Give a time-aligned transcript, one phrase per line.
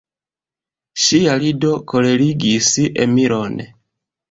[1.03, 2.73] Ŝia rido kolerigis
[3.07, 3.65] Emilon.